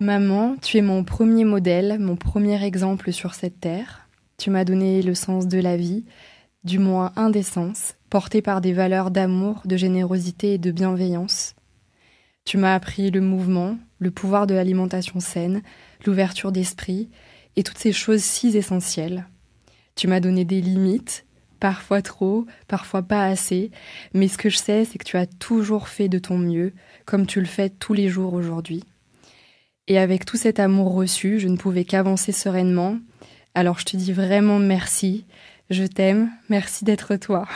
[0.00, 4.08] Maman, tu es mon premier modèle, mon premier exemple sur cette terre.
[4.38, 6.04] Tu m'as donné le sens de la vie,
[6.64, 11.54] du moins un des sens, porté par des valeurs d'amour, de générosité et de bienveillance.
[12.44, 15.62] Tu m'as appris le mouvement, le pouvoir de l'alimentation saine,
[16.04, 17.08] l'ouverture d'esprit,
[17.54, 19.28] et toutes ces choses si essentielles.
[19.94, 21.24] Tu m'as donné des limites,
[21.60, 23.70] parfois trop, parfois pas assez,
[24.12, 26.72] mais ce que je sais, c'est que tu as toujours fait de ton mieux,
[27.06, 28.82] comme tu le fais tous les jours aujourd'hui.
[29.86, 32.98] Et avec tout cet amour reçu, je ne pouvais qu'avancer sereinement.
[33.54, 35.26] Alors je te dis vraiment merci,
[35.70, 37.46] je t'aime, merci d'être toi.